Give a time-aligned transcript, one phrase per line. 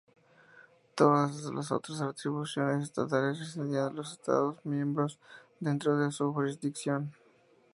[0.95, 5.19] Todas las otras atribuciones estatales residían en los Estados miembros
[5.59, 7.13] dentro de su jurisdicción.